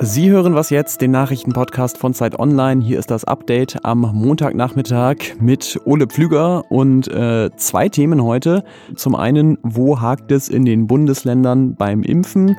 [0.00, 2.82] Sie hören was jetzt, den Nachrichtenpodcast von Zeit Online.
[2.82, 8.64] Hier ist das Update am Montagnachmittag mit Ole Pflüger und äh, zwei Themen heute.
[8.94, 12.56] Zum einen, wo hakt es in den Bundesländern beim Impfen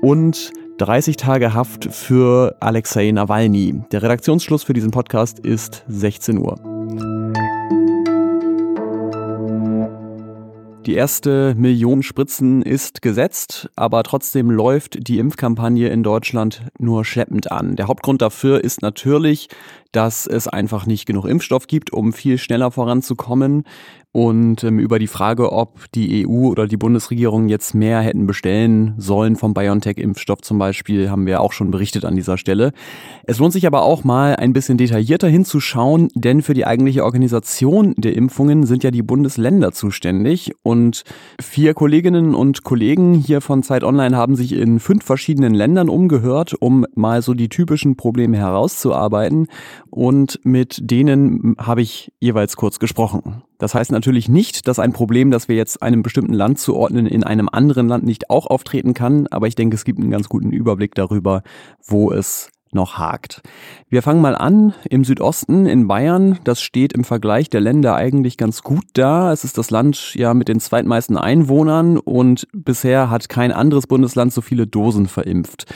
[0.00, 3.82] und 30 Tage Haft für Alexei Nawalny.
[3.90, 6.71] Der Redaktionsschluss für diesen Podcast ist 16 Uhr.
[10.86, 17.52] Die erste Million Spritzen ist gesetzt, aber trotzdem läuft die Impfkampagne in Deutschland nur schleppend
[17.52, 17.76] an.
[17.76, 19.48] Der Hauptgrund dafür ist natürlich,
[19.92, 23.64] dass es einfach nicht genug Impfstoff gibt, um viel schneller voranzukommen.
[24.14, 28.92] Und ähm, über die Frage, ob die EU oder die Bundesregierung jetzt mehr hätten bestellen
[28.98, 32.72] sollen vom BioNTech-Impfstoff zum Beispiel, haben wir auch schon berichtet an dieser Stelle.
[33.24, 37.94] Es lohnt sich aber auch mal ein bisschen detaillierter hinzuschauen, denn für die eigentliche Organisation
[37.96, 40.52] der Impfungen sind ja die Bundesländer zuständig.
[40.62, 41.04] Und
[41.40, 46.54] vier Kolleginnen und Kollegen hier von Zeit Online haben sich in fünf verschiedenen Ländern umgehört,
[46.60, 49.46] um mal so die typischen Probleme herauszuarbeiten.
[49.94, 53.42] Und mit denen habe ich jeweils kurz gesprochen.
[53.58, 57.24] Das heißt natürlich nicht, dass ein Problem, das wir jetzt einem bestimmten Land zuordnen, in
[57.24, 60.50] einem anderen Land nicht auch auftreten kann, aber ich denke, es gibt einen ganz guten
[60.50, 61.42] Überblick darüber,
[61.86, 63.42] wo es noch hakt.
[63.90, 66.38] Wir fangen mal an im Südosten in Bayern.
[66.44, 69.30] Das steht im Vergleich der Länder eigentlich ganz gut da.
[69.30, 74.32] Es ist das Land ja mit den zweitmeisten Einwohnern und bisher hat kein anderes Bundesland
[74.32, 75.66] so viele Dosen verimpft.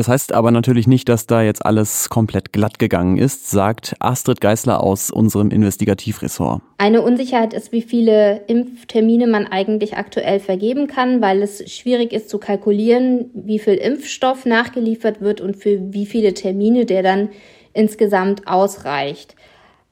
[0.00, 4.40] Das heißt aber natürlich nicht, dass da jetzt alles komplett glatt gegangen ist, sagt Astrid
[4.40, 6.62] Geisler aus unserem Investigativressort.
[6.78, 12.30] Eine Unsicherheit ist, wie viele Impftermine man eigentlich aktuell vergeben kann, weil es schwierig ist
[12.30, 17.28] zu kalkulieren, wie viel Impfstoff nachgeliefert wird und für wie viele Termine der dann
[17.74, 19.36] insgesamt ausreicht.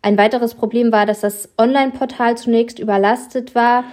[0.00, 3.84] Ein weiteres Problem war, dass das Online-Portal zunächst überlastet war.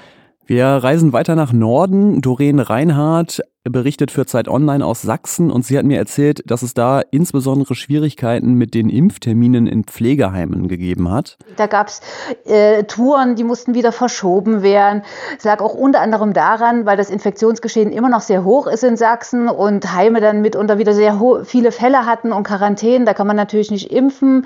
[0.47, 2.21] Wir reisen weiter nach Norden.
[2.21, 6.75] Doreen Reinhardt berichtet für Zeit Online aus Sachsen und sie hat mir erzählt, dass es
[6.75, 11.39] da insbesondere Schwierigkeiten mit den Impfterminen in Pflegeheimen gegeben hat.
[11.55, 12.01] Da gab es
[12.45, 15.01] äh, Touren, die mussten wieder verschoben werden.
[15.35, 18.97] Es lag auch unter anderem daran, weil das Infektionsgeschehen immer noch sehr hoch ist in
[18.97, 23.07] Sachsen und Heime dann mitunter wieder sehr viele Fälle hatten und Quarantänen.
[23.07, 24.45] Da kann man natürlich nicht impfen.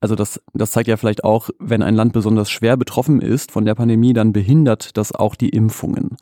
[0.00, 3.64] Also das, das zeigt ja vielleicht auch, wenn ein Land besonders schwer betroffen ist von
[3.64, 6.16] der Pandemie, dann behindert das auch die Impfungen.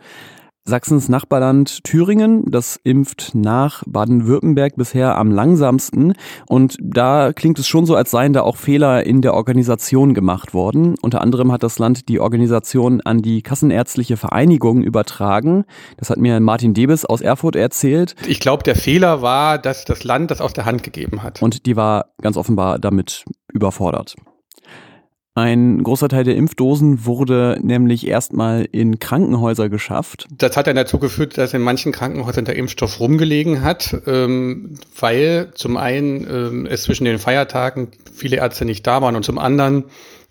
[0.68, 6.14] Sachsens Nachbarland Thüringen, das impft nach Baden-Württemberg bisher am langsamsten.
[6.48, 10.54] Und da klingt es schon so, als seien da auch Fehler in der Organisation gemacht
[10.54, 10.96] worden.
[11.02, 15.66] Unter anderem hat das Land die Organisation an die Kassenärztliche Vereinigung übertragen.
[15.98, 18.16] Das hat mir Martin Debes aus Erfurt erzählt.
[18.26, 21.42] Ich glaube, der Fehler war, dass das Land das aus der Hand gegeben hat.
[21.42, 23.24] Und die war ganz offenbar damit
[23.56, 24.14] überfordert.
[25.36, 30.26] Ein großer Teil der Impfdosen wurde nämlich erstmal in Krankenhäuser geschafft.
[30.30, 35.50] Das hat dann dazu geführt, dass in manchen Krankenhäusern der Impfstoff rumgelegen hat, ähm, weil
[35.54, 39.84] zum einen ähm, es zwischen den Feiertagen viele Ärzte nicht da waren und zum anderen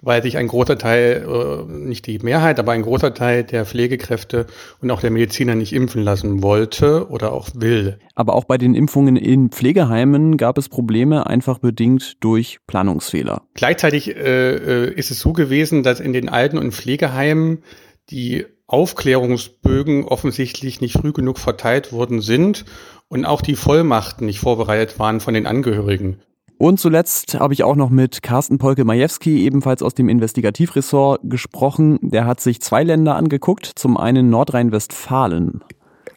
[0.06, 4.46] weil sich ein großer Teil, äh, nicht die Mehrheit, aber ein großer Teil der Pflegekräfte
[4.80, 7.98] und auch der Mediziner nicht impfen lassen wollte oder auch will.
[8.14, 13.42] Aber auch bei den Impfungen in Pflegeheimen gab es Probleme, einfach bedingt durch Planungsfehler.
[13.56, 17.64] Gleichzeitig äh, äh ist es so gewesen, dass in den Alten- und Pflegeheimen
[18.12, 22.66] die Aufklärungsbögen offensichtlich nicht früh genug verteilt worden sind
[23.08, 26.22] und auch die Vollmachten nicht vorbereitet waren von den Angehörigen.
[26.58, 32.00] Und zuletzt habe ich auch noch mit Carsten Polke-Majewski, ebenfalls aus dem Investigativressort, gesprochen.
[32.02, 33.72] Der hat sich zwei Länder angeguckt.
[33.76, 35.62] Zum einen Nordrhein-Westfalen.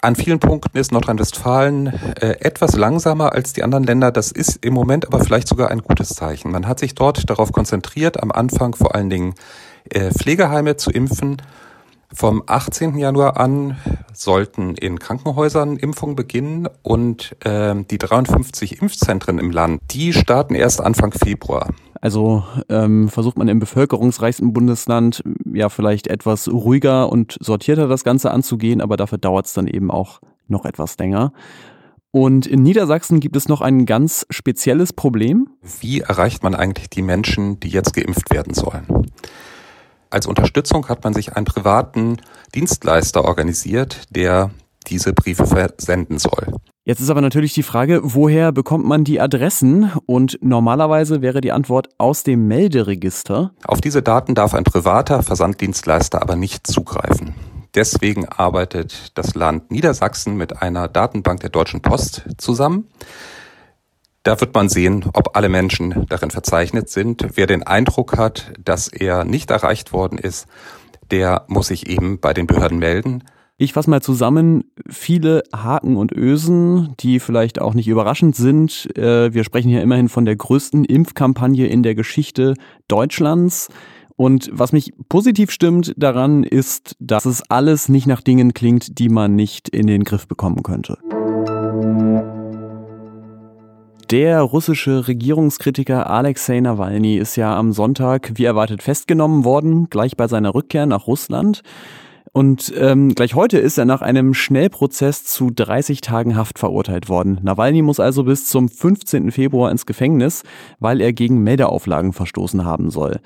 [0.00, 1.88] An vielen Punkten ist Nordrhein-Westfalen
[2.20, 4.12] äh, etwas langsamer als die anderen Länder.
[4.12, 6.52] Das ist im Moment aber vielleicht sogar ein gutes Zeichen.
[6.52, 9.34] Man hat sich dort darauf konzentriert, am Anfang vor allen Dingen
[9.90, 11.42] äh, Pflegeheime zu impfen
[12.12, 12.96] vom 18.
[12.96, 13.76] Januar an
[14.12, 20.80] sollten in Krankenhäusern Impfungen beginnen und äh, die 53 Impfzentren im Land, die starten erst
[20.80, 21.70] Anfang Februar.
[22.00, 28.30] Also ähm, versucht man im bevölkerungsreichsten Bundesland ja vielleicht etwas ruhiger und sortierter das Ganze
[28.30, 31.32] anzugehen, aber dafür dauert es dann eben auch noch etwas länger.
[32.10, 35.50] Und in Niedersachsen gibt es noch ein ganz spezielles Problem.
[35.80, 38.86] Wie erreicht man eigentlich die Menschen, die jetzt geimpft werden sollen?
[40.10, 42.16] Als Unterstützung hat man sich einen privaten
[42.54, 44.50] Dienstleister organisiert, der
[44.86, 46.54] diese Briefe versenden soll.
[46.84, 49.92] Jetzt ist aber natürlich die Frage, woher bekommt man die Adressen?
[50.06, 53.52] Und normalerweise wäre die Antwort aus dem Melderegister.
[53.66, 57.34] Auf diese Daten darf ein privater Versanddienstleister aber nicht zugreifen.
[57.74, 62.88] Deswegen arbeitet das Land Niedersachsen mit einer Datenbank der Deutschen Post zusammen.
[64.28, 67.26] Da wird man sehen, ob alle Menschen darin verzeichnet sind.
[67.36, 70.46] Wer den Eindruck hat, dass er nicht erreicht worden ist,
[71.10, 73.24] der muss sich eben bei den Behörden melden.
[73.56, 78.94] Ich fasse mal zusammen, viele Haken und Ösen, die vielleicht auch nicht überraschend sind.
[78.98, 82.52] Äh, wir sprechen hier immerhin von der größten Impfkampagne in der Geschichte
[82.86, 83.70] Deutschlands.
[84.14, 89.08] Und was mich positiv stimmt daran ist, dass es alles nicht nach Dingen klingt, die
[89.08, 90.98] man nicht in den Griff bekommen könnte.
[94.10, 100.26] Der russische Regierungskritiker Alexei Nawalny ist ja am Sonntag wie erwartet festgenommen worden, gleich bei
[100.28, 101.62] seiner Rückkehr nach Russland.
[102.32, 107.38] Und ähm, gleich heute ist er nach einem Schnellprozess zu 30 Tagen Haft verurteilt worden.
[107.42, 109.30] Nawalny muss also bis zum 15.
[109.30, 110.42] Februar ins Gefängnis,
[110.78, 113.20] weil er gegen Meldeauflagen verstoßen haben soll.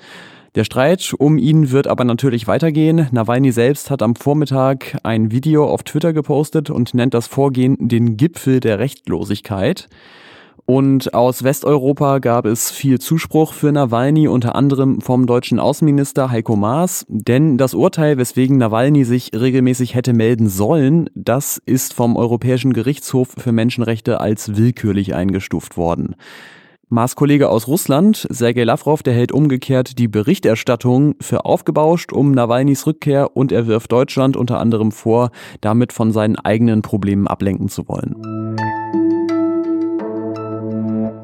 [0.55, 3.07] Der Streit um ihn wird aber natürlich weitergehen.
[3.13, 8.17] Nawalny selbst hat am Vormittag ein Video auf Twitter gepostet und nennt das Vorgehen den
[8.17, 9.87] Gipfel der Rechtlosigkeit.
[10.65, 16.55] Und aus Westeuropa gab es viel Zuspruch für Nawalny, unter anderem vom deutschen Außenminister Heiko
[16.55, 17.05] Maas.
[17.09, 23.35] Denn das Urteil, weswegen Nawalny sich regelmäßig hätte melden sollen, das ist vom Europäischen Gerichtshof
[23.37, 26.15] für Menschenrechte als willkürlich eingestuft worden.
[26.87, 32.85] Maas Kollege aus Russland, Sergei Lavrov, der hält umgekehrt die Berichterstattung für aufgebauscht um Nawalnys
[32.85, 37.87] Rückkehr und er wirft Deutschland unter anderem vor, damit von seinen eigenen Problemen ablenken zu
[37.89, 38.15] wollen.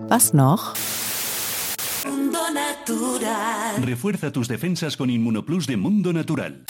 [0.09, 0.73] Was noch?
[3.85, 6.65] Refuerza tus defensas con Inmunoplus de Mundo Natural.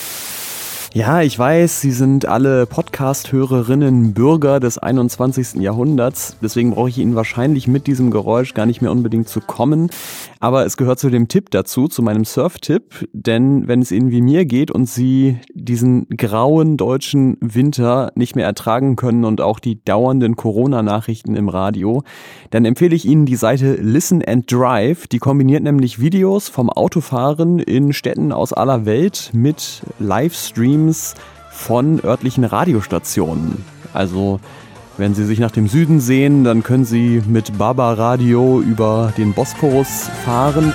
[0.93, 5.61] Ja, ich weiß, Sie sind alle Podcast-Hörerinnen, Bürger des 21.
[5.61, 6.35] Jahrhunderts.
[6.41, 9.91] Deswegen brauche ich Ihnen wahrscheinlich mit diesem Geräusch gar nicht mehr unbedingt zu kommen.
[10.39, 13.07] Aber es gehört zu dem Tipp dazu, zu meinem Surf-Tipp.
[13.13, 15.37] Denn wenn es Ihnen wie mir geht und Sie
[15.69, 22.03] diesen grauen deutschen Winter nicht mehr ertragen können und auch die dauernden Corona-Nachrichten im Radio,
[22.49, 25.07] dann empfehle ich Ihnen die Seite Listen and Drive.
[25.07, 31.15] Die kombiniert nämlich Videos vom Autofahren in Städten aus aller Welt mit Livestream Streams
[31.51, 33.63] von örtlichen Radiostationen.
[33.93, 34.39] Also
[34.97, 39.33] wenn Sie sich nach dem Süden sehen, dann können Sie mit Baba Radio über den
[39.33, 40.73] Bosporus fahren.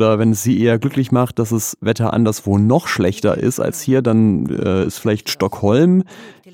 [0.00, 3.82] Oder wenn es Sie eher glücklich macht, dass das Wetter anderswo noch schlechter ist als
[3.82, 6.04] hier, dann äh, ist vielleicht Stockholm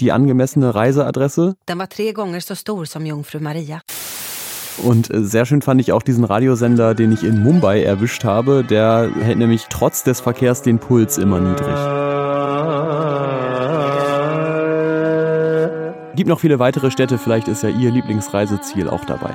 [0.00, 1.54] die angemessene Reiseadresse.
[1.68, 3.82] Den war gånger så stor som Jungfru Maria.
[4.82, 8.64] Und äh, sehr schön fand ich auch diesen Radiosender, den ich in Mumbai erwischt habe.
[8.64, 11.76] Der hält nämlich trotz des Verkehrs den Puls immer niedrig.
[16.16, 19.34] Gibt noch viele weitere Städte, vielleicht ist ja Ihr Lieblingsreiseziel auch dabei.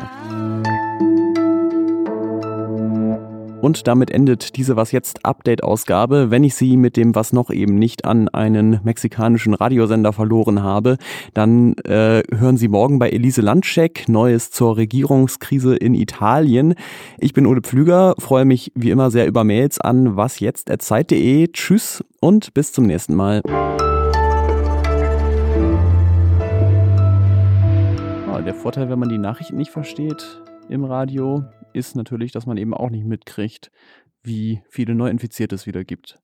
[3.62, 6.32] Und damit endet diese Was jetzt Update-Ausgabe.
[6.32, 10.98] Wenn ich Sie mit dem Was noch eben nicht an einen mexikanischen Radiosender verloren habe,
[11.36, 16.74] dann äh, hören Sie morgen bei Elise Landscheck Neues zur Regierungskrise in Italien.
[17.20, 21.50] Ich bin Ole Pflüger, freue mich wie immer sehr über Mails an wasjetzt.zeit.de.
[21.50, 23.44] Tschüss und bis zum nächsten Mal.
[28.28, 32.58] Ah, der Vorteil, wenn man die Nachrichten nicht versteht im Radio, ist natürlich, dass man
[32.58, 33.72] eben auch nicht mitkriegt,
[34.24, 36.20] wie viele Neuinfizierte es wieder gibt.